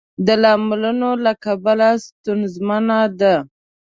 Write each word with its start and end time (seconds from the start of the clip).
د 0.25 0.27
لاملونو 0.43 1.09
له 1.25 1.33
کبله 1.43 1.89
ستونزمنه 2.05 2.99
ده. 3.19 3.35